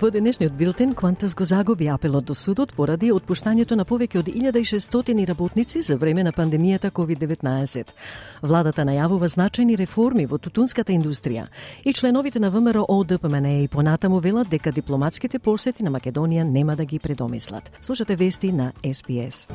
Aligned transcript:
Во 0.00 0.08
денешниот 0.08 0.54
билтен, 0.56 0.94
Квантас 0.94 1.34
го 1.34 1.44
загуби 1.44 1.86
апелот 1.92 2.24
до 2.24 2.34
судот 2.34 2.72
поради 2.72 3.10
отпуштањето 3.12 3.76
на 3.76 3.84
повеќе 3.84 4.22
од 4.22 4.30
1600 4.32 5.26
работници 5.28 5.82
за 5.82 5.96
време 6.00 6.24
на 6.24 6.32
пандемијата 6.32 6.88
COVID-19. 6.88 7.92
Владата 8.40 8.86
најавува 8.88 9.28
значајни 9.28 9.76
реформи 9.76 10.24
во 10.24 10.38
тутунската 10.38 10.96
индустрија 10.96 11.50
и 11.84 11.92
членовите 11.92 12.40
на 12.40 12.48
ВМРО 12.50 13.04
ДПМН 13.04 13.46
и 13.60 13.68
понатаму 13.68 14.20
велат 14.20 14.48
дека 14.48 14.72
дипломатските 14.72 15.38
посети 15.38 15.82
на 15.82 15.90
Македонија 15.90 16.48
нема 16.48 16.76
да 16.76 16.84
ги 16.84 16.98
предомислат. 16.98 17.70
Слушате 17.80 18.16
вести 18.16 18.52
на 18.52 18.72
СПС. 18.80 19.48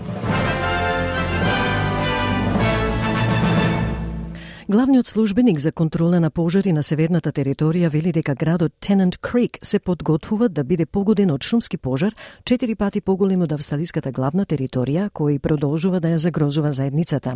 Главниот 4.69 5.07
службеник 5.07 5.59
за 5.59 5.71
контрола 5.71 6.19
на 6.19 6.31
пожари 6.31 6.71
на 6.73 6.81
северната 6.83 7.29
територија 7.31 7.89
вели 7.93 8.09
дека 8.11 8.33
градот 8.33 8.73
Тенант 8.79 9.17
Крик 9.21 9.59
се 9.61 9.79
подготвува 9.79 10.49
да 10.49 10.63
биде 10.63 10.85
погоден 10.85 11.29
од 11.31 11.43
шумски 11.43 11.77
пожар, 11.77 12.15
четири 12.45 12.75
пати 12.75 13.01
поголем 13.01 13.43
од 13.45 13.51
австралиската 13.53 14.11
главна 14.11 14.45
територија, 14.45 15.11
кој 15.13 15.37
продолжува 15.39 15.99
да 15.99 16.07
ја 16.07 16.15
загрозува 16.15 16.71
заедницата. 16.71 17.35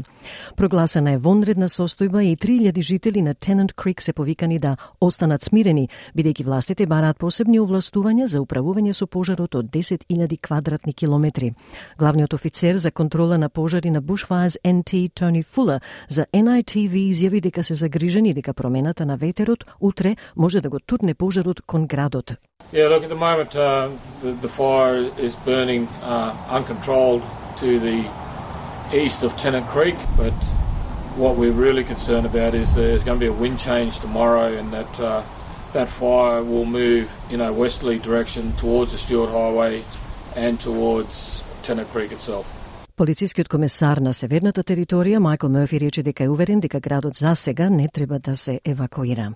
Прогласена 0.57 1.11
е 1.11 1.17
вонредна 1.17 1.69
состојба 1.69 2.23
и 2.25 2.35
3000 2.35 2.81
жители 2.81 3.21
на 3.21 3.35
Тенант 3.35 3.73
Крик 3.73 4.01
се 4.01 4.13
повикани 4.13 4.57
да 4.59 4.75
останат 4.99 5.43
смирени, 5.43 5.89
бидејќи 6.17 6.45
властите 6.45 6.87
бараат 6.87 7.17
посебни 7.17 7.59
овластувања 7.59 8.25
за 8.25 8.41
управување 8.41 8.93
со 8.93 9.05
пожарот 9.05 9.55
од 9.55 9.69
10.000 9.69 10.41
квадратни 10.41 10.93
километри. 10.93 11.53
Главниот 11.99 12.33
офицер 12.33 12.77
за 12.77 12.91
контрола 12.91 13.37
на 13.37 13.49
пожари 13.49 13.91
на 13.91 14.01
Bushfires 14.01 14.57
NT 14.65 15.13
Тони 15.13 15.43
Фулер 15.43 15.81
за 16.09 16.25
NITV 16.33 17.18
изјави 17.19 17.41
дека 17.41 17.63
се 17.63 17.75
загрижени 17.75 18.33
дека 18.33 18.53
промената 18.53 19.05
на 19.05 19.17
ветерот 19.17 19.65
утре 19.81 20.15
може 20.35 20.61
да 20.61 20.69
го 20.69 20.79
турне 20.79 21.13
пожарот 21.13 21.61
кон 21.61 21.87
градот. 21.87 22.33
Yeah, 22.71 22.87
look, 22.87 23.03
at 23.03 23.09
the 23.09 23.15
moment 23.15 23.55
uh, 23.55 23.89
the, 24.23 24.31
the 24.45 24.47
fire 24.47 25.01
is 25.27 25.35
burning 25.45 25.87
uh, 26.03 26.31
uncontrolled 26.57 27.23
to 27.59 27.79
the 27.79 27.99
east 28.93 29.23
of 29.23 29.31
Tennant 29.37 29.65
Creek, 29.73 29.97
but 30.17 30.33
what 31.17 31.35
we're 31.35 31.59
really 31.67 31.83
concerned 31.83 32.25
about 32.25 32.53
is 32.53 32.75
there's 32.75 33.03
going 33.03 33.19
to 33.19 33.25
be 33.27 33.31
a 33.35 33.39
wind 33.43 33.59
change 33.59 33.99
tomorrow 33.99 34.47
and 34.59 34.67
that 34.71 34.91
uh, 34.99 35.21
that 35.73 35.87
fire 35.87 36.43
will 36.51 36.65
move 36.65 37.07
in 37.33 37.41
a 37.41 37.51
westerly 37.51 37.99
direction 37.99 38.43
towards 38.63 38.91
the 38.91 38.97
Stewart 38.97 39.29
Highway 39.29 39.81
and 40.35 40.59
towards 40.59 41.43
Tennant 41.65 41.87
Creek 41.89 42.11
itself. 42.11 42.58
Полицискиот 42.99 43.47
комесар 43.47 44.01
на 44.03 44.11
северната 44.11 44.59
територија 44.59 45.21
Майкл 45.23 45.47
Мерфи 45.47 45.77
рече 45.79 46.01
дека 46.03 46.25
е 46.25 46.29
уверен 46.29 46.59
дека 46.59 46.81
градот 46.83 47.15
засега 47.15 47.69
не 47.69 47.87
треба 47.87 48.19
да 48.19 48.35
се 48.35 48.59
евакуира. 48.65 49.33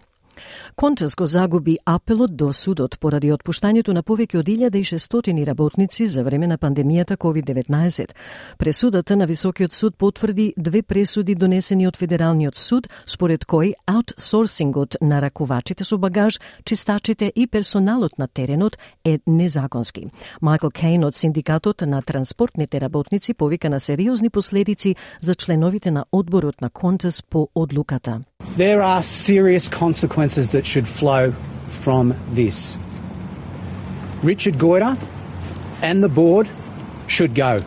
Контес 0.75 1.15
го 1.15 1.25
загуби 1.25 1.77
апелот 1.85 2.35
до 2.35 2.53
судот 2.53 2.99
поради 2.99 3.31
отпуштањето 3.31 3.93
на 3.93 4.03
повеќе 4.03 4.39
од 4.39 4.45
1600 4.45 5.45
работници 5.45 6.07
за 6.07 6.23
време 6.23 6.47
на 6.47 6.57
пандемијата 6.57 7.17
COVID-19. 7.17 8.09
Пресудата 8.57 9.15
на 9.15 9.25
Високиот 9.25 9.73
суд 9.73 9.95
потврди 9.97 10.53
две 10.57 10.81
пресуди 10.83 11.35
донесени 11.35 11.87
од 11.87 11.97
Федералниот 11.97 12.55
суд, 12.55 12.89
според 13.05 13.45
кои 13.45 13.73
аутсорсингот 13.85 14.95
на 15.01 15.21
ракувачите 15.21 15.83
со 15.83 15.97
багаж, 15.97 16.39
чистачите 16.65 17.31
и 17.35 17.47
персоналот 17.47 18.17
на 18.17 18.27
теренот 18.27 18.77
е 19.05 19.19
незаконски. 19.27 20.07
Майкл 20.41 20.67
Кейн 20.67 21.03
од 21.03 21.15
Синдикатот 21.15 21.81
на 21.81 22.01
транспортните 22.01 22.81
работници 22.81 23.33
повика 23.33 23.69
на 23.69 23.79
сериозни 23.79 24.29
последици 24.29 24.95
за 25.21 25.35
членовите 25.35 25.91
на 25.91 26.05
одборот 26.11 26.61
на 26.61 26.69
Контес 26.69 27.23
по 27.23 27.49
одлуката. 27.55 28.21
There 28.55 28.83
are 28.83 29.01
serious 29.01 29.67
consequences 29.67 30.51
that 30.51 30.63
should 30.63 30.87
flow 30.87 31.33
from 31.69 32.13
this. 32.29 32.77
Richard 34.21 34.55
Goyder 34.55 34.95
and 35.81 36.03
the 36.03 36.09
board 36.09 36.47
should 37.07 37.33
go. 37.33 37.61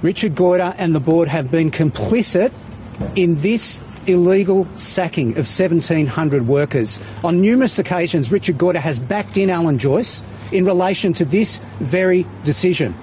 Richard 0.00 0.34
Goyder 0.34 0.74
and 0.78 0.94
the 0.94 1.00
board 1.00 1.28
have 1.28 1.50
been 1.50 1.70
complicit 1.70 2.52
in 3.16 3.40
this 3.42 3.82
illegal 4.06 4.66
sacking 4.74 5.32
of 5.32 5.46
1,700 5.46 6.46
workers. 6.46 6.98
On 7.22 7.42
numerous 7.42 7.78
occasions, 7.78 8.32
Richard 8.32 8.56
Goyder 8.56 8.76
has 8.76 8.98
backed 8.98 9.36
in 9.36 9.50
Alan 9.50 9.78
Joyce 9.78 10.22
in 10.52 10.64
relation 10.64 11.12
to 11.12 11.26
this 11.26 11.60
very 11.80 12.26
decision. 12.44 12.94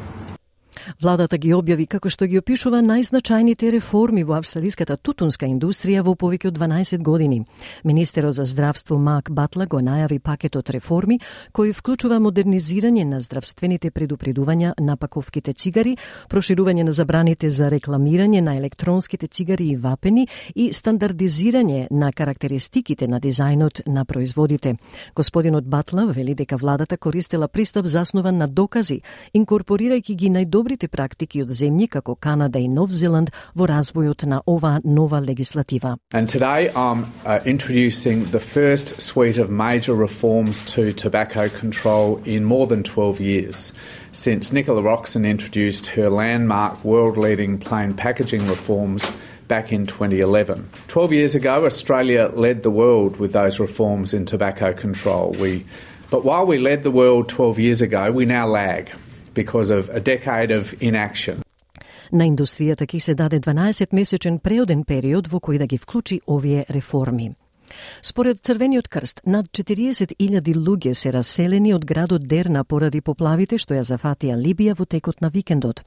Владата 0.98 1.38
ги 1.38 1.52
објави 1.54 1.86
како 1.86 2.10
што 2.10 2.26
ги 2.26 2.40
опишува 2.40 2.80
најзначајните 2.82 3.70
реформи 3.70 4.24
во 4.26 4.34
австралиската 4.40 4.96
тутунска 4.98 5.46
индустрија 5.46 6.02
во 6.02 6.16
повеќе 6.18 6.50
од 6.50 6.56
12 6.58 7.04
години. 7.06 7.44
Министерот 7.86 8.34
за 8.34 8.46
здравство 8.50 8.98
Мак 8.98 9.30
Батла 9.30 9.68
го 9.70 9.78
најави 9.78 10.18
пакетот 10.18 10.72
реформи 10.74 11.20
кој 11.54 11.76
вклучува 11.78 12.18
модернизирање 12.18 13.04
на 13.06 13.20
здравствените 13.22 13.92
предупредувања 13.92 14.72
на 14.82 14.96
паковките 14.98 15.54
цигари, 15.54 15.94
проширување 16.34 16.88
на 16.90 16.92
забраните 16.92 17.52
за 17.54 17.70
рекламирање 17.70 18.42
на 18.42 18.58
електронските 18.58 19.28
цигари 19.28 19.70
и 19.70 19.78
вапени 19.78 20.26
и 20.56 20.72
стандардизирање 20.74 21.92
на 21.92 22.10
карактеристиките 22.12 23.08
на 23.08 23.22
дизајнот 23.22 23.84
на 23.86 24.06
производите. 24.06 24.78
Господинот 25.16 25.70
Батла 25.70 26.08
вели 26.08 26.34
дека 26.34 26.58
владата 26.58 26.98
користела 26.98 27.48
пристап 27.48 27.86
заснован 27.86 28.38
на 28.38 28.48
докази, 28.48 29.02
инкорпорирајќи 29.36 30.16
ги 30.16 30.34
најдобрите 30.34 30.87
добрите 30.87 30.87
практики 30.89 31.41
од 31.43 31.51
земји 31.51 31.89
како 31.91 32.15
Канада 32.15 32.61
и 32.63 32.69
Нов 32.71 32.93
Зеланд 32.95 33.33
во 33.59 33.67
развојот 33.67 34.27
на 34.31 34.39
оваа 34.47 34.79
нова 34.85 35.19
легислатива. 35.19 35.97
And 36.13 36.29
today 36.29 36.71
I'm 36.77 37.03
uh, 37.27 37.41
introducing 37.45 38.31
the 38.31 38.39
first 38.39 39.01
suite 39.01 39.39
of 39.43 39.51
major 39.51 39.95
reforms 39.95 40.63
to 40.75 40.93
tobacco 40.93 41.49
control 41.49 42.21
in 42.25 42.45
more 42.45 42.69
than 42.69 42.85
12 42.85 43.21
years 43.21 43.73
since 44.13 44.53
Nicola 44.53 44.83
Roxon 44.83 45.27
introduced 45.27 45.87
her 45.97 46.09
landmark 46.09 46.85
world-leading 46.85 47.59
plain 47.59 47.95
packaging 47.95 48.47
reforms 48.47 49.11
back 49.49 49.73
in 49.73 49.87
2011. 49.87 50.69
12 50.87 51.13
years 51.13 51.35
ago, 51.35 51.67
Australia 51.67 52.31
led 52.35 52.63
the 52.63 52.71
world 52.71 53.17
with 53.17 53.33
those 53.33 53.59
reforms 53.59 54.15
in 54.15 54.25
tobacco 54.27 54.73
control. 54.73 55.35
We, 55.41 55.65
but 56.09 56.25
while 56.25 56.47
we 56.47 56.59
led 56.59 56.85
the 56.85 56.93
world 56.93 57.29
12 57.29 57.59
years 57.59 57.81
ago, 57.81 58.13
we 58.13 58.27
now 58.27 58.47
lag 58.47 58.93
Because 59.38 59.70
of 59.78 59.90
a 59.90 60.00
decade 60.00 60.52
of 60.60 60.74
inaction. 60.82 61.36
На 62.12 62.26
индустријата 62.28 62.86
ќе 62.88 63.00
се 63.00 63.14
даде 63.16 63.40
12-месечен 63.40 64.40
преоден 64.40 64.84
период 64.84 65.28
во 65.28 65.40
кој 65.40 65.58
да 65.58 65.68
ги 65.68 65.78
вклучи 65.78 66.22
овие 66.28 66.66
реформи. 66.70 67.34
Според 68.02 68.40
Црвениот 68.42 68.88
крст, 68.88 69.22
над 69.26 69.48
40.000 69.52 70.56
луѓе 70.56 70.94
се 70.94 71.12
раселени 71.12 71.74
од 71.74 71.86
градот 71.86 72.24
Дерна 72.28 72.64
поради 72.64 73.02
поплавите 73.02 73.58
што 73.58 73.76
ја 73.76 73.84
зафатија 73.84 74.38
Либија 74.40 74.76
во 74.78 74.86
текот 74.86 75.22
на 75.22 75.30
викендот. 75.30 75.84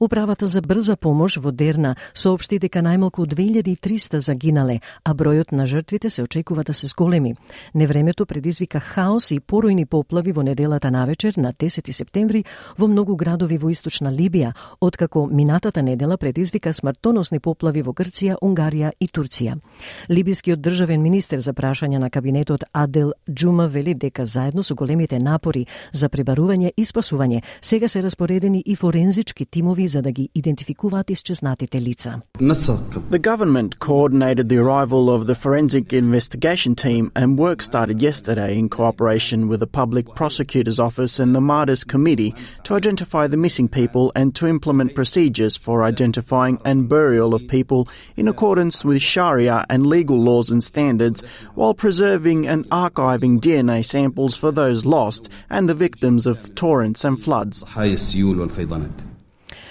Управата 0.00 0.46
за 0.46 0.62
брза 0.62 0.96
помош 0.96 1.36
во 1.36 1.50
Дерна 1.50 1.96
соопшти 2.14 2.58
дека 2.58 2.82
најмалку 2.86 3.26
2300 3.26 4.20
загинале, 4.20 4.80
а 5.04 5.14
бројот 5.14 5.52
на 5.52 5.66
жртвите 5.66 6.10
се 6.10 6.22
очекува 6.22 6.64
да 6.64 6.74
се 6.74 6.86
зголеми. 6.86 7.34
Невремето 7.74 8.26
предизвика 8.26 8.80
хаос 8.80 9.30
и 9.30 9.40
поројни 9.40 9.86
поплави 9.86 10.32
во 10.32 10.42
неделата 10.42 10.90
навечер 10.90 11.36
на 11.36 11.52
10 11.52 11.92
септември 11.92 12.44
во 12.78 12.86
многу 12.86 13.16
градови 13.16 13.58
во 13.58 13.70
источна 13.70 14.12
Либија, 14.12 14.54
откако 14.80 15.26
минатата 15.26 15.82
недела 15.82 16.16
предизвика 16.16 16.72
смртоносни 16.72 17.40
поплави 17.40 17.82
во 17.82 17.92
Грција, 17.92 18.36
Унгарија 18.42 18.92
и 19.00 19.08
Турција. 19.08 19.58
Либискиот 20.08 20.60
државен 20.60 21.02
министр 21.02 21.15
министер 21.16 21.40
за 21.40 21.52
прашања 21.56 21.96
на 21.98 22.10
кабинетот 22.12 22.64
Адел 22.76 23.12
Джума 23.30 23.66
вели 23.72 23.94
дека 23.94 24.26
заедно 24.26 24.62
со 24.62 24.74
големите 24.74 25.18
напори 25.18 25.62
за 25.92 26.08
пребарување 26.12 26.72
и 26.76 26.84
спасување 26.84 27.40
сега 27.62 27.88
се 27.88 28.02
распоредени 28.02 28.62
и 28.66 28.76
форензички 28.76 29.46
тимови 29.46 29.86
за 29.88 30.02
да 30.02 30.12
ги 30.12 30.28
идентификуваат 30.34 31.10
исчезнатите 31.10 31.80
лица. 31.80 32.20
The 32.38 33.22
government 33.30 33.78
coordinated 33.78 34.48
the 34.48 34.58
arrival 34.58 35.08
of 35.16 35.24
the 35.26 35.34
forensic 35.34 35.92
investigation 35.92 36.74
team 36.74 37.10
and 37.14 37.38
work 37.38 37.62
started 37.62 38.02
yesterday 38.02 38.52
in 38.58 38.68
cooperation 38.68 39.48
with 39.48 39.60
the 39.64 39.72
Public 39.80 40.06
Prosecutor's 40.20 40.80
Office 40.88 41.14
and 41.22 41.34
the 41.34 41.44
Martyrs 41.54 41.84
Committee 41.94 42.34
to 42.64 42.74
identify 42.80 43.26
the 43.26 43.42
missing 43.46 43.68
people 43.68 44.12
and 44.20 44.34
to 44.34 44.46
implement 44.46 44.94
procedures 44.94 45.56
for 45.64 45.76
identifying 45.92 46.56
and 46.64 46.88
burial 46.88 47.30
of 47.34 47.48
people 47.48 47.80
in 48.16 48.28
accordance 48.28 48.76
with 48.88 49.00
Sharia 49.12 49.64
and 49.72 49.80
legal 49.96 50.18
laws 50.28 50.50
and 50.50 50.62
standards 50.62 51.05
while 51.54 51.74
preserving 51.74 52.46
and 52.46 52.68
archiving 52.70 53.40
DNA 53.40 53.84
samples 53.84 54.34
for 54.34 54.52
those 54.52 54.84
lost 54.84 55.28
and 55.48 55.68
the 55.68 55.74
victims 55.74 56.26
of 56.26 56.54
torrents 56.54 57.04
and 57.04 57.22
floods. 57.22 57.64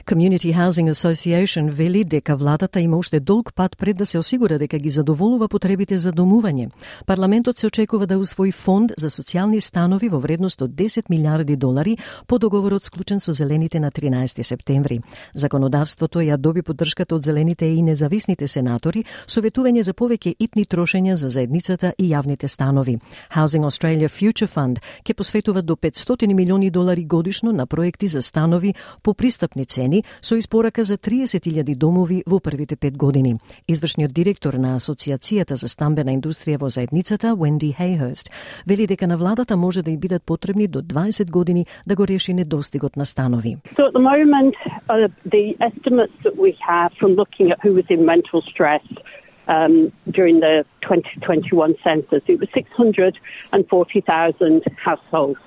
Community 0.05 0.53
Housing 0.53 0.89
Association 0.89 1.69
вели 1.69 2.03
дека 2.03 2.35
владата 2.35 2.79
има 2.79 2.97
уште 2.97 3.19
долг 3.19 3.53
пат 3.55 3.77
пред 3.77 3.97
да 3.97 4.05
се 4.05 4.19
осигура 4.19 4.59
дека 4.59 4.77
ги 4.77 4.89
задоволува 4.89 5.47
потребите 5.47 5.97
за 5.97 6.13
домување. 6.13 6.69
Парламентот 7.05 7.57
се 7.57 7.67
очекува 7.67 8.07
да 8.07 8.19
усвои 8.19 8.51
фонд 8.51 8.91
за 8.97 9.09
социјални 9.09 9.59
станови 9.59 10.09
во 10.09 10.19
вредност 10.19 10.61
од 10.61 10.71
10 10.71 11.09
милиарди 11.09 11.55
долари 11.55 11.97
по 12.27 12.37
договорот 12.39 12.83
склучен 12.83 13.19
со 13.19 13.33
зелените 13.33 13.79
на 13.79 13.91
13 13.91 14.43
септември. 14.43 15.01
Законодавството 15.33 16.19
ја 16.19 16.37
доби 16.37 16.61
поддршката 16.61 17.15
од 17.15 17.23
зелените 17.23 17.65
и 17.65 17.81
независните 17.81 18.47
сенатори, 18.47 19.03
советување 19.27 19.81
за 19.81 19.93
повеќе 19.93 20.35
итни 20.39 20.65
трошења 20.65 21.13
за 21.13 21.29
заедницата 21.29 21.93
и 21.97 22.13
јавните 22.13 22.47
станови. 22.47 22.99
Housing 23.33 23.65
Australia 23.65 24.09
Future 24.09 24.53
Fund 24.53 24.77
ќе 25.03 25.13
посветува 25.13 25.61
до 25.61 25.75
500 25.75 26.33
милиони 26.33 26.69
долари 26.69 27.05
годишно 27.05 27.51
на 27.51 27.65
проекти 27.65 28.07
за 28.07 28.21
станови 28.21 28.73
по 29.01 29.13
пристапни 29.13 29.65
цени 29.65 29.94
со 30.21 30.39
испорака 30.39 30.83
за 30.83 30.97
30.000 30.97 31.75
домови 31.75 32.24
во 32.27 32.39
првите 32.39 32.75
пет 32.75 32.97
години. 32.97 33.36
Извршниот 33.68 34.13
директор 34.13 34.53
на 34.53 34.75
Асоциацијата 34.75 35.53
за 35.53 35.68
стамбена 35.68 36.12
индустрија 36.12 36.57
во 36.57 36.69
заедницата, 36.69 37.36
Венди 37.36 37.74
Хейхерст, 37.74 38.31
вели 38.68 38.88
дека 38.88 39.07
на 39.07 39.18
владата 39.18 39.57
може 39.57 39.81
да 39.81 39.92
и 39.92 39.97
бидат 39.97 40.24
потребни 40.24 40.68
до 40.68 40.81
20 40.81 41.31
години 41.31 41.65
да 41.88 41.95
го 41.95 42.07
реши 42.07 42.33
недостигот 42.33 42.95
на 42.95 43.06
станови. 43.06 43.57
So 43.77 43.83
at 43.89 43.94
the 43.94 44.06
moment, 44.13 44.56
uh, 44.89 45.07
the 45.36 45.45
estimates 45.69 46.18
that 46.24 46.36
we 46.45 46.51
have 46.69 46.89
from 47.00 47.12
looking 47.21 47.48
at 47.51 47.57
who 47.63 47.71
was 47.80 47.88
in 47.89 48.06
mental 48.06 48.41
stress 48.51 48.83
um, 49.48 49.91
during 50.18 50.39
the 50.39 50.65
2021 50.81 51.75
census, 51.83 52.24
it 52.27 52.39
was 52.39 52.50
640,000 52.53 54.63
households. 54.77 55.39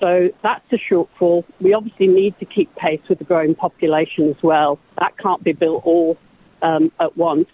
So 0.00 0.28
that's 0.42 0.64
a 0.72 0.76
shortfall. 0.76 1.44
We 1.60 1.72
obviously 1.72 2.08
need 2.08 2.38
to 2.38 2.44
keep 2.44 2.74
pace 2.76 3.00
with 3.08 3.18
the 3.18 3.24
growing 3.24 3.54
population 3.54 4.28
as 4.28 4.42
well. 4.42 4.78
That 4.98 5.16
can't 5.18 5.42
be 5.42 5.52
built 5.52 5.82
all 5.84 6.18
um, 6.62 6.92
at 7.00 7.16
once. 7.16 7.48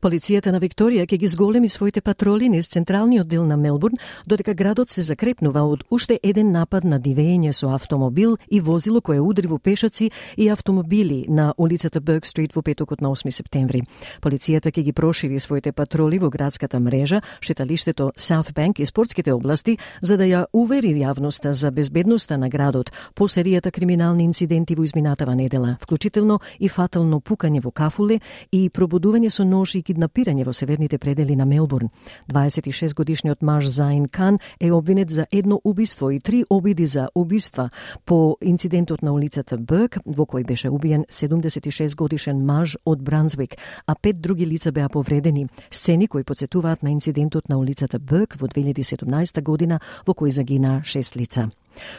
Полицијата 0.00 0.52
на 0.52 0.60
Викторија 0.60 1.06
ќе 1.06 1.18
ги 1.18 1.28
зголеми 1.28 1.68
своите 1.68 2.00
патроли 2.00 2.48
низ 2.48 2.68
централниот 2.68 3.28
дел 3.28 3.46
на 3.46 3.56
Мелбурн, 3.56 3.96
додека 4.26 4.54
градот 4.54 4.90
се 4.90 5.02
закрепнува 5.02 5.62
од 5.62 5.84
уште 5.90 6.18
еден 6.22 6.52
напад 6.52 6.84
на 6.84 7.00
дивење 7.00 7.52
со 7.52 7.74
автомобил 7.74 8.36
и 8.50 8.60
возило 8.60 9.00
кое 9.00 9.20
удри 9.20 9.46
во 9.46 9.58
пешаци 9.58 10.10
и 10.36 10.48
автомобили 10.48 11.26
на 11.28 11.54
улицата 11.58 12.00
Берг 12.00 12.26
Стрит 12.26 12.54
во 12.54 12.62
петокот 12.62 13.00
на 13.00 13.08
8 13.08 13.30
септември. 13.30 13.82
Полицијата 14.22 14.70
ќе 14.70 14.82
ги 14.82 14.92
прошири 14.92 15.40
своите 15.40 15.72
патроли 15.72 16.18
во 16.18 16.30
градската 16.30 16.80
мрежа, 16.80 17.22
шеталиштето 17.40 18.12
South 18.16 18.52
Bank 18.52 18.80
и 18.80 18.86
спортските 18.86 19.32
области, 19.32 19.78
за 20.00 20.16
да 20.16 20.24
ја 20.24 20.44
увери 20.52 20.92
јавноста 20.94 21.50
за 21.50 21.70
безбедноста 21.70 22.38
на 22.38 22.48
градот 22.48 22.92
по 23.14 23.28
серијата 23.28 23.70
криминални 23.70 24.24
инциденти 24.24 24.74
во 24.74 24.84
изминатава 24.84 25.34
недела, 25.34 25.76
вклучително 25.80 26.40
и 26.58 26.68
фатално 26.68 27.20
пукање 27.20 27.62
во 27.62 27.70
кафуле 27.70 28.20
и 28.52 28.68
пробудување 28.70 29.30
со 29.30 29.44
нож 29.44 29.71
и 29.78 29.82
киднапирање 29.82 30.44
во 30.44 30.52
северните 30.52 30.98
предели 30.98 31.36
на 31.36 31.46
Мелбурн. 31.46 31.88
26 32.32 32.94
годишниот 32.94 33.42
маж 33.42 33.66
Заин 33.66 34.08
Кан 34.08 34.38
е 34.60 34.72
обвинет 34.72 35.10
за 35.10 35.26
едно 35.32 35.60
убиство 35.64 36.10
и 36.10 36.20
три 36.20 36.44
обиди 36.50 36.86
за 36.86 37.08
убиства 37.14 37.70
по 38.06 38.36
инцидентот 38.42 39.02
на 39.02 39.12
улицата 39.12 39.56
Бърк, 39.58 39.98
во 40.06 40.24
кој 40.24 40.46
беше 40.46 40.68
убиен 40.68 41.04
76 41.08 41.96
годишен 41.96 42.44
маж 42.44 42.76
од 42.84 43.02
Брансвик, 43.02 43.56
а 43.86 43.94
пет 43.94 44.20
други 44.20 44.46
лица 44.46 44.72
беа 44.72 44.88
повредени. 44.88 45.48
Сцени 45.70 46.08
кои 46.08 46.24
подсетуваат 46.24 46.82
на 46.82 46.90
инцидентот 46.90 47.48
на 47.48 47.58
улицата 47.58 47.98
Бърк 47.98 48.36
во 48.40 48.46
2017 48.48 49.42
година 49.42 49.80
во 50.06 50.14
кој 50.14 50.28
загина 50.28 50.80
6 50.84 51.16
лица. 51.16 51.50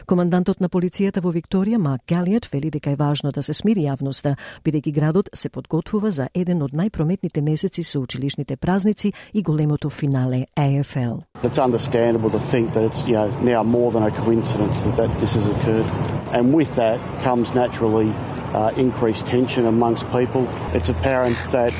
Командантот 0.06 0.60
на 0.60 0.68
полицијата 0.68 1.20
во 1.20 1.32
Викторија, 1.32 1.78
Мак 1.78 2.02
Галијат, 2.08 2.48
вели 2.52 2.70
дека 2.70 2.90
е 2.90 2.96
важно 2.96 3.32
да 3.32 3.42
се 3.42 3.54
смири 3.54 3.86
јавноста, 3.86 4.36
бидејќи 4.64 4.92
градот 4.92 5.30
се 5.34 5.48
подготвува 5.48 6.10
за 6.10 6.28
еден 6.34 6.62
од 6.62 6.72
најпрометните 6.72 7.40
месеци 7.40 7.82
со 7.84 8.00
училишните 8.00 8.56
празници 8.56 9.12
и 9.32 9.42
големото 9.42 9.90
финале 9.90 10.46
AFL. 10.56 11.22
It's 11.42 11.58
understandable 11.58 12.30
to 12.30 12.38
think 12.38 12.72
that 12.72 12.84
it's 12.84 13.06
you 13.06 13.14
know 13.14 13.28
now 13.42 13.62
more 13.62 13.90
than 13.92 14.02
a 14.02 14.10
coincidence 14.10 14.82
that, 14.82 14.96
that 14.96 15.10
this 15.20 15.34
has 15.34 15.46
occurred, 15.48 15.88
and 16.32 16.54
with 16.54 16.74
that 16.76 16.98
comes 17.22 17.54
naturally 17.54 18.12
uh, 18.54 18.70
increased 18.76 19.26
tension 19.26 19.66
amongst 19.66 20.04
people. 20.10 20.48
It's 20.72 20.88
apparent 20.88 21.36
that 21.50 21.74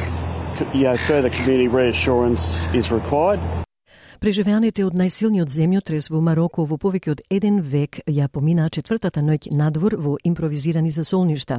you 0.72 0.84
know, 0.84 0.96
further 0.96 1.30
community 1.30 1.68
reassurance 1.68 2.66
is 2.74 2.90
required. 2.90 3.40
Преживеаните 4.24 4.86
од 4.88 4.94
најсилниот 4.96 5.50
земјотрес 5.52 6.06
во 6.08 6.16
Мароко 6.24 6.64
во 6.64 6.78
повеќе 6.80 7.10
од 7.12 7.18
еден 7.28 7.58
век 7.60 7.98
ја 8.08 8.24
поминаа 8.32 8.70
четвртата 8.72 9.20
ноќ 9.20 9.50
надвор 9.52 9.98
во 10.00 10.14
импровизирани 10.24 10.88
засолништа. 10.88 11.58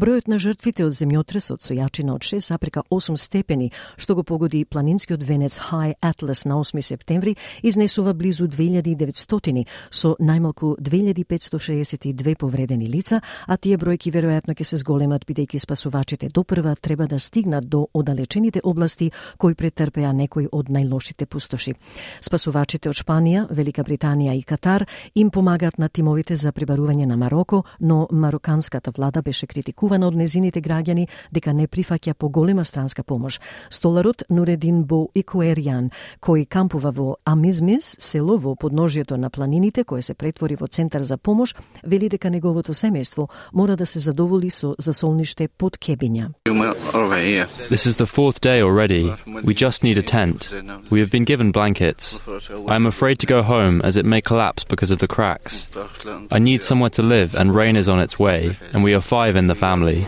Бројот 0.00 0.30
на 0.32 0.38
жртвите 0.40 0.86
од 0.86 0.96
земјотресот 0.96 1.60
со 1.60 1.76
јачина 1.76 2.14
од 2.16 2.24
6,8 2.24 3.18
степени, 3.20 3.68
што 4.00 4.16
го 4.16 4.24
погоди 4.24 4.62
планинскиот 4.64 5.20
венец 5.20 5.58
High 5.60 6.00
Atlas 6.00 6.46
на 6.48 6.56
8 6.56 6.80
септември, 6.80 7.34
изнесува 7.60 8.14
близу 8.14 8.48
2900 8.48 9.66
со 9.90 10.14
најмалку 10.16 10.78
2562 10.80 12.34
повредени 12.34 12.88
лица, 12.88 13.20
а 13.46 13.58
тие 13.58 13.76
бројки 13.76 14.08
веројатно 14.08 14.56
ќе 14.56 14.64
се 14.64 14.80
зголемат 14.80 15.28
бидејќи 15.28 15.58
спасувачите 15.58 16.32
допрва 16.32 16.74
треба 16.80 17.06
да 17.06 17.18
стигнат 17.18 17.68
до 17.68 17.88
оддалечените 17.92 18.64
области 18.64 19.12
кои 19.36 19.54
претрпеа 19.54 20.16
некои 20.16 20.48
од 20.50 20.72
најлошите 20.72 21.26
пустоши. 21.26 21.76
Спасувачите 22.20 22.88
од 22.88 22.96
Шпанија, 22.96 23.46
Велика 23.50 23.84
Британија 23.84 24.34
и 24.36 24.42
Катар 24.42 24.86
им 25.14 25.30
помагаат 25.30 25.78
на 25.78 25.88
тимовите 25.88 26.36
за 26.36 26.52
прибарување 26.52 27.06
на 27.06 27.16
Мароко, 27.16 27.64
но 27.80 28.06
мароканската 28.10 28.90
влада 28.96 29.22
беше 29.22 29.46
критикувана 29.46 30.08
од 30.08 30.16
незините 30.16 30.60
граѓани 30.60 31.08
дека 31.32 31.52
не 31.52 31.66
прифаќа 31.66 32.14
поголема 32.14 32.64
странска 32.64 33.02
помош. 33.02 33.40
Столарот 33.70 34.22
Нуредин 34.30 34.84
Бо 34.84 35.08
Икуеријан, 35.14 35.90
кој 36.20 36.46
кампува 36.48 36.90
во 36.90 37.16
Амизмис, 37.24 37.96
село 37.98 38.38
во 38.38 38.54
подножјето 38.54 39.16
на 39.16 39.30
планините, 39.30 39.84
кое 39.84 40.02
се 40.02 40.14
претвори 40.14 40.56
во 40.56 40.66
центар 40.66 41.02
за 41.02 41.16
помош, 41.16 41.54
вели 41.82 42.08
дека 42.08 42.30
неговото 42.30 42.74
семејство 42.74 43.28
мора 43.52 43.76
да 43.76 43.86
се 43.86 43.98
задоволи 43.98 44.50
со 44.50 44.74
засолниште 44.78 45.48
под 45.48 45.78
кебиња. 45.78 46.30
This 47.70 47.86
is 47.86 47.96
the 47.96 48.06
fourth 48.06 48.40
day 48.40 48.62
already. 48.62 49.12
We 49.44 49.54
just 49.54 49.82
need 49.82 49.98
a 49.98 50.02
tent. 50.02 50.50
We 50.90 51.00
have 51.00 51.10
been 51.10 51.24
given 51.24 51.52
blank 51.52 51.69
blankets. 51.70 52.20
I 52.68 52.74
am 52.74 52.86
afraid 52.86 53.18
to 53.20 53.26
go 53.26 53.42
home 53.42 53.80
as 53.82 53.96
it 53.96 54.04
may 54.04 54.20
collapse 54.20 54.64
because 54.64 54.90
of 54.90 54.98
the 54.98 55.08
cracks. 55.08 55.66
I 56.30 56.38
need 56.38 56.62
somewhere 56.62 56.90
to 56.90 57.02
live 57.02 57.34
and 57.34 57.54
rain 57.54 57.76
is 57.76 57.88
on 57.88 58.00
its 58.00 58.18
way, 58.18 58.58
and 58.72 58.82
we 58.82 58.94
are 58.94 59.00
five 59.00 59.36
in 59.36 59.46
the 59.46 59.54
family. 59.54 60.06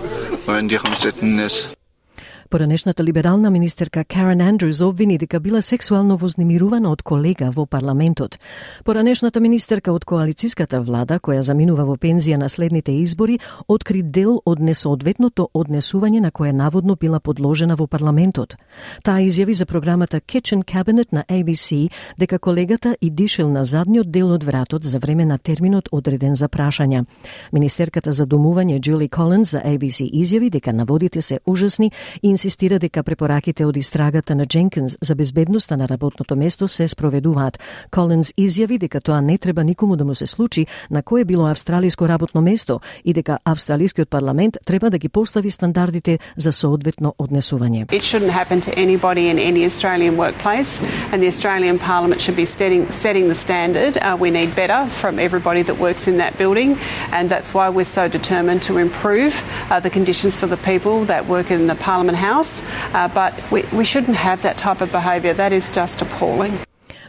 Поранешната 2.53 3.05
либерална 3.05 3.51
министерка 3.51 4.05
Карен 4.05 4.41
Андрюс 4.41 4.81
обвини 4.81 5.19
дека 5.19 5.41
била 5.41 5.63
сексуално 5.63 6.17
вознемирувана 6.17 6.91
од 6.93 7.03
колега 7.03 7.49
во 7.51 7.65
парламентот. 7.67 8.37
Поранешната 8.85 9.41
министерка 9.41 9.93
од 9.93 10.05
коалициската 10.05 10.83
влада, 10.85 11.17
која 11.17 11.41
заминува 11.41 11.87
во 11.89 11.97
пензија 11.97 12.37
на 12.37 12.51
следните 12.53 12.93
избори, 12.93 13.39
откри 13.69 14.03
дел 14.03 14.43
од 14.45 14.61
несоодветното 14.61 15.49
однесување 15.55 16.21
на 16.21 16.31
кое 16.31 16.53
наводно 16.53 16.97
била 17.01 17.21
подложена 17.21 17.77
во 17.77 17.87
парламентот. 17.87 18.57
Таа 19.03 19.25
изјави 19.25 19.57
за 19.57 19.65
програмата 19.65 20.21
Kitchen 20.21 20.61
Cabinet 20.65 21.09
на 21.13 21.25
ABC 21.29 21.89
дека 22.19 22.39
колегата 22.39 22.97
и 23.01 23.11
дишел 23.11 23.49
на 23.49 23.65
задниот 23.65 24.11
дел 24.11 24.29
од 24.29 24.45
вратот 24.45 24.85
за 24.85 24.99
време 24.99 25.25
на 25.25 25.39
терминот 25.39 25.89
одреден 25.93 26.37
за 26.37 26.49
прашања. 26.49 27.07
Министерката 27.53 28.13
за 28.13 28.27
домување 28.27 28.79
Джули 28.81 29.09
Колинс 29.09 29.51
за 29.51 29.63
ABC 29.65 30.05
изјави 30.13 30.51
дека 30.51 30.73
наводите 30.73 31.23
се 31.23 31.41
ужасни 31.47 31.93
и 32.23 32.42
инсистира 32.43 32.81
дека 32.83 33.05
препораките 33.07 33.63
од 33.63 33.77
истрагата 33.79 34.35
на 34.35 34.47
Дженкинс 34.47 34.97
за 35.01 35.15
безбедноста 35.15 35.77
на 35.77 35.87
работното 35.89 36.37
место 36.37 36.69
се 36.69 36.89
спроведуваат. 36.89 37.59
Колинс 37.91 38.33
изјави 38.35 38.79
дека 38.83 39.01
тоа 39.01 39.21
не 39.23 39.39
треба 39.39 39.63
никому 39.65 39.97
да 39.97 40.05
му 40.05 40.15
се 40.15 40.27
случи 40.27 40.67
на 40.91 41.03
кое 41.03 41.25
било 41.25 41.47
австралиско 41.47 42.09
работно 42.09 42.41
место 42.41 42.81
и 43.05 43.13
дека 43.13 43.39
австралискиот 43.45 44.11
парламент 44.11 44.59
треба 44.67 44.91
да 44.91 44.99
ги 44.99 45.09
постави 45.09 45.51
стандардите 45.51 46.19
за 46.37 46.53
соодветно 46.53 47.15
однесување. 47.19 47.87
It 47.87 48.03
shouldn't 48.03 48.35
happen 48.35 48.61
to 48.61 48.75
anybody 48.75 49.31
in 49.31 49.39
any 49.39 49.65
Australian 49.65 50.17
workplace 50.17 50.83
and 51.13 51.23
the 51.23 51.29
Australian 51.29 51.79
Parliament 51.79 52.21
should 52.21 52.37
be 52.37 52.47
setting, 52.47 52.91
setting 52.91 53.29
the 53.29 53.39
standard. 53.47 53.93
Uh, 53.99 54.17
we 54.19 54.31
need 54.31 54.51
better 54.57 54.81
from 54.91 55.15
everybody 55.19 55.63
that 55.63 55.77
works 55.79 56.09
in 56.09 56.17
that 56.19 56.33
building 56.39 56.77
and 57.13 57.31
that's 57.31 57.55
why 57.55 57.69
we're 57.77 57.93
so 58.01 58.09
determined 58.19 58.63
to 58.69 58.79
improve 58.79 59.33
uh, 59.71 59.79
the 59.87 59.91
conditions 59.99 60.35
for 60.41 60.49
the 60.49 60.61
people 60.71 60.97
that 61.07 61.29
work 61.29 61.49
in 61.53 61.69
the 61.69 61.79
Parliament 61.91 62.19
House 62.19 62.32
house, 62.33 62.63
uh, 62.95 63.09
but 63.09 63.33
we, 63.51 63.63
we 63.79 63.85
shouldn't 63.85 64.17
have 64.17 64.43
that 64.43 64.57
type 64.59 64.81
of 64.81 64.91
behaviour. 64.91 65.35
That 65.35 65.53
is 65.53 65.71
just 65.71 66.03
appalling. 66.03 66.59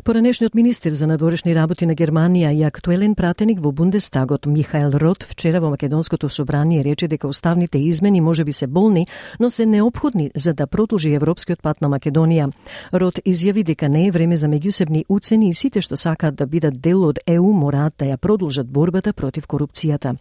Поранешниот 0.03 0.55
министер 0.55 0.91
за 0.91 1.07
надворешни 1.07 1.53
работи 1.55 1.85
на 1.87 1.93
Германија 1.95 2.49
и 2.51 2.65
актуелен 2.67 3.13
пратеник 3.15 3.61
во 3.63 3.71
Бундестагот 3.71 4.45
Михаел 4.45 4.91
Рот 4.99 5.23
вчера 5.23 5.61
во 5.61 5.69
Македонското 5.69 6.29
собрание 6.29 6.83
рече 6.83 7.07
дека 7.07 7.27
уставните 7.27 7.79
измени 7.79 8.21
може 8.21 8.43
би 8.43 8.51
се 8.53 8.67
болни, 8.67 9.07
но 9.39 9.49
се 9.49 9.65
необходни 9.65 10.31
за 10.35 10.53
да 10.53 10.67
продолжи 10.67 11.13
европскиот 11.13 11.61
пат 11.61 11.81
на 11.81 11.87
Македонија. 11.87 12.51
Рот 12.93 13.19
изјави 13.25 13.63
дека 13.63 13.87
не 13.89 14.07
е 14.07 14.11
време 14.11 14.37
за 14.37 14.47
меѓусебни 14.47 15.05
уцени 15.09 15.49
и 15.49 15.53
сите 15.53 15.79
што 15.81 15.95
сакаат 15.95 16.35
да 16.35 16.47
бидат 16.47 16.81
дел 16.81 17.05
од 17.07 17.19
ЕУ 17.25 17.53
мораат 17.53 17.93
да 17.97 18.05
ја 18.05 18.17
продолжат 18.17 18.67
борбата 18.67 19.13
против 19.13 19.47
корупцијата. 19.47 20.17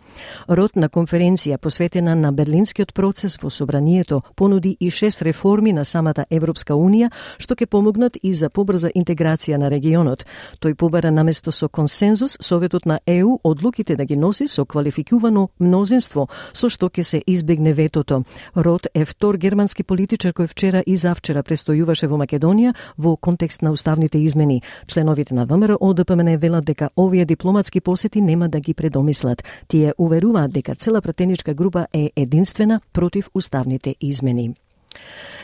Рот 0.48 0.76
на 0.76 0.88
конференција 0.90 1.58
посветена 1.58 2.14
на 2.14 2.32
берлинскиот 2.32 2.94
процес 2.94 3.36
во 3.42 3.50
собранието 3.50 4.22
понуди 4.36 4.76
и 4.80 4.90
шест 4.90 5.22
реформи 5.22 5.72
на 5.72 5.84
самата 5.84 6.24
Европска 6.30 6.74
унија 6.74 7.10
што 7.38 7.54
ќе 7.54 7.66
помогнат 7.66 8.16
и 8.22 8.32
за 8.34 8.48
побрза 8.48 8.88
интеграција 8.94 9.56
на 9.56 9.71
регионот. 9.72 10.26
Тој 10.60 10.74
побара 10.74 11.10
наместо 11.10 11.52
со 11.52 11.68
консензус 11.68 12.36
Советот 12.40 12.86
на 12.86 13.00
ЕУ 13.06 13.38
одлуките 13.42 13.96
да 13.96 14.04
ги 14.04 14.16
носи 14.16 14.46
со 14.48 14.64
квалификувано 14.64 15.48
мнозинство, 15.58 16.28
со 16.52 16.68
што 16.68 16.88
ќе 16.88 17.02
се 17.02 17.22
избегне 17.26 17.72
ветото. 17.72 18.24
Рот 18.56 18.86
е 18.94 19.04
втор 19.04 19.36
германски 19.36 19.82
политичар 19.82 20.32
кој 20.32 20.46
вчера 20.46 20.82
и 20.86 20.96
завчера 20.96 21.42
престојуваше 21.42 22.06
во 22.06 22.20
Македонија 22.20 22.74
во 22.98 23.16
контекст 23.16 23.62
на 23.62 23.72
уставните 23.72 24.18
измени. 24.18 24.62
Членовите 24.86 25.34
на 25.34 25.46
ВМРО 25.46 25.78
ОДПМН 25.80 26.36
велат 26.38 26.64
дека 26.64 26.90
овие 26.96 27.24
дипломатски 27.24 27.80
посети 27.80 28.20
нема 28.20 28.48
да 28.48 28.60
ги 28.60 28.74
предомислат. 28.74 29.44
Тие 29.68 29.94
уверуваат 29.98 30.52
дека 30.52 30.74
цела 30.74 31.00
пратеничка 31.00 31.54
група 31.54 31.86
е 31.92 32.10
единствена 32.16 32.80
против 32.92 33.30
уставните 33.34 33.96
измени. 34.00 34.54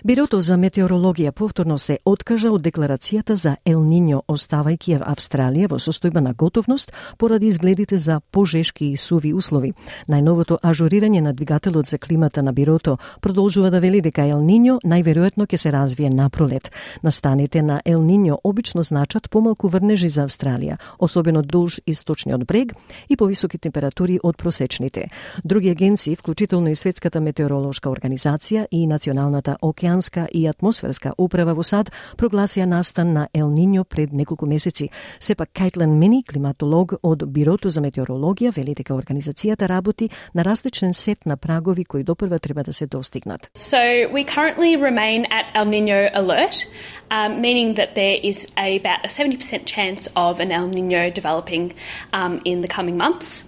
Бирото 0.04 0.38
за 0.40 0.54
метеорологија 0.54 1.32
повторно 1.32 1.74
се 1.78 1.96
откажа 2.06 2.52
од 2.54 2.62
декларацијата 2.62 3.34
за 3.34 3.56
Ел 3.66 3.80
Ниньо, 3.82 4.20
оставајќи 4.30 4.92
ја 4.94 4.98
Австралија 5.02 5.66
во 5.72 5.78
состојба 5.82 6.20
на 6.22 6.34
готовност 6.38 6.92
поради 7.18 7.46
изгледите 7.46 7.98
за 7.98 8.20
пожешки 8.30 8.92
и 8.92 8.96
суви 8.96 9.32
услови. 9.34 9.72
Најновото 10.08 10.58
ажурирање 10.62 11.20
на 11.20 11.32
двигателот 11.32 11.86
за 11.86 11.98
климата 11.98 12.42
на 12.42 12.52
Бирото 12.52 12.98
продолжува 13.20 13.70
да 13.70 13.80
вели 13.80 14.00
дека 14.00 14.22
Ел 14.22 14.38
Ниньо 14.38 14.78
најверојатно 14.84 15.48
ќе 15.50 15.56
се 15.56 15.72
развие 15.72 16.10
на 16.10 16.30
пролет. 16.30 16.70
Настаните 17.02 17.62
на 17.62 17.80
Ел 17.84 18.02
Ниньо 18.02 18.38
обично 18.44 18.82
значат 18.82 19.30
помалку 19.30 19.68
врнежи 19.68 20.08
за 20.08 20.28
Австралија, 20.28 20.78
особено 20.98 21.42
долж 21.42 21.80
источниот 21.86 22.46
брег 22.46 22.74
и 23.08 23.16
повисоки 23.16 23.58
температури 23.58 24.20
од 24.22 24.36
просечните. 24.36 25.10
Други 25.44 25.70
агенции, 25.70 26.16
вклучително 26.16 26.68
и 26.68 26.74
Светската 26.74 27.20
метеоролошка 27.20 27.90
организација 27.90 28.66
и 28.70 28.86
Националната 28.86 29.56
океан 29.62 29.87
океанска 29.88 30.28
и 30.32 30.46
атмосферска 30.46 31.12
управа 31.18 31.54
во 31.54 31.62
САД 31.62 31.90
прогласија 32.18 32.66
настан 32.66 33.12
на 33.12 33.28
Ел 33.34 33.48
Ниньо 33.50 33.84
пред 33.84 34.12
неколку 34.12 34.46
месеци. 34.46 34.90
Сепак 35.20 35.48
Кайтлен 35.52 35.98
Мини, 35.98 36.22
климатолог 36.22 36.94
од 37.02 37.24
Бирото 37.32 37.70
за 37.70 37.80
метеорологија, 37.80 38.52
вели 38.56 38.74
дека 38.74 38.94
организацијата 38.94 39.68
работи 39.68 40.10
на 40.34 40.44
различен 40.44 40.94
сет 40.94 41.26
на 41.26 41.36
прагови 41.36 41.84
кои 41.84 42.04
допрва 42.04 42.38
треба 42.38 42.62
да 42.64 42.72
се 42.72 42.86
достигнат. 42.86 43.50
So 43.54 44.12
we 44.12 44.24
currently 44.24 44.76
remain 44.76 45.24
at 45.30 45.46
El 45.54 45.66
Nino 45.66 46.10
alert, 46.14 46.66
um, 47.10 47.40
meaning 47.40 47.74
that 47.74 47.94
there 47.94 48.18
is 48.22 48.46
a, 48.56 48.76
about 48.76 49.00
a 49.04 49.08
70% 49.08 49.64
chance 49.64 50.08
of 50.16 50.40
an 50.40 50.52
El 50.52 50.68
Nino 50.68 51.10
developing 51.10 51.72
um, 52.12 52.40
in 52.44 52.60
the 52.60 52.68
coming 52.68 52.96
months. 52.96 53.44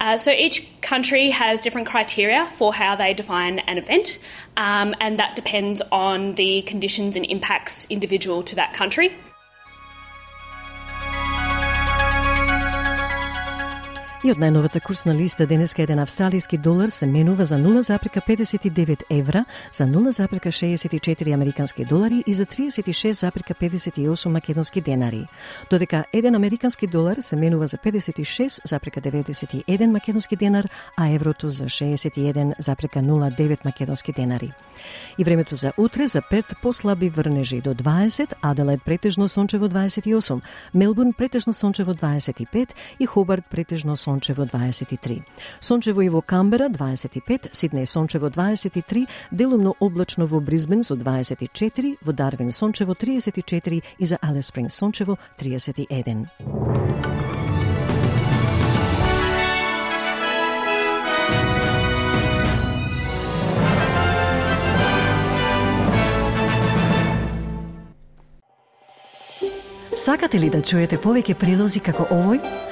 Uh, 0.00 0.16
so 0.16 0.30
each 0.30 0.80
country 0.80 1.30
has 1.30 1.60
different 1.60 1.86
criteria 1.86 2.50
for 2.58 2.74
how 2.74 2.96
they 2.96 3.14
define 3.14 3.58
an 3.60 3.78
event, 3.78 4.18
um, 4.56 4.94
and 5.00 5.18
that 5.18 5.36
depends 5.36 5.80
on 5.92 6.34
the 6.34 6.62
conditions 6.62 7.16
and 7.16 7.24
impacts 7.26 7.86
individual 7.90 8.42
to 8.42 8.54
that 8.56 8.72
country. 8.74 9.14
И 14.22 14.30
од 14.30 14.38
најновата 14.38 14.78
курсна 14.78 15.10
листа 15.18 15.50
денеска 15.50 15.82
еден 15.82 15.98
австралиски 15.98 16.54
долар 16.58 16.90
се 16.94 17.06
менува 17.10 17.44
за 17.44 17.56
0,59 17.58 19.02
евра, 19.10 19.44
за 19.72 19.84
0,64 19.84 21.34
американски 21.34 21.84
долари 21.84 22.24
и 22.26 22.34
за 22.34 22.46
36,58 22.46 24.28
македонски 24.28 24.80
денари. 24.80 25.26
Додека 25.70 26.04
еден 26.12 26.34
американски 26.34 26.86
долар 26.86 27.16
се 27.20 27.36
менува 27.36 27.66
за 27.66 27.76
56,91 27.76 29.86
македонски 29.86 30.36
денар, 30.36 30.68
а 30.96 31.08
еврото 31.08 31.48
за 31.48 31.64
61,09 31.64 33.64
македонски 33.64 34.12
денари. 34.12 34.52
И 35.18 35.24
времето 35.24 35.54
за 35.54 35.72
утре 35.78 36.06
за 36.06 36.22
Перт 36.30 36.54
послаби 36.62 37.08
врнежи 37.08 37.60
до 37.60 37.74
20, 37.74 38.32
Аделаид 38.42 38.84
претежно 38.84 39.28
сончево 39.28 39.68
28, 39.68 40.40
Мелбурн 40.74 41.12
претежно 41.12 41.52
сончево 41.52 41.94
25 41.94 42.74
и 43.00 43.06
Хобарт 43.06 43.44
претежно 43.50 43.96
сончево 43.96 44.11
сончево 44.12 44.44
23. 44.44 45.22
Сончево 45.60 46.02
и 46.02 46.08
во 46.08 46.20
Камбера 46.20 46.68
25, 46.68 47.50
Сиднеј 47.52 47.86
сончево 47.86 48.28
23, 48.28 49.06
делумно 49.30 49.72
облачно 49.80 50.26
во 50.26 50.40
Бризбен 50.40 50.82
со 50.82 50.94
24, 50.94 51.96
во 52.02 52.12
Дарвин 52.12 52.50
сончево 52.50 52.92
34 52.92 53.82
и 53.98 54.06
за 54.06 54.18
Алес 54.20 54.46
Спринг 54.46 54.70
сончево 54.70 55.18
31. 55.38 56.28
Сакате 69.96 70.38
ли 70.38 70.50
да 70.50 70.60
чуете 70.60 70.98
повеќе 70.98 71.34
прилози 71.38 71.80
како 71.80 72.04
овој? 72.10 72.71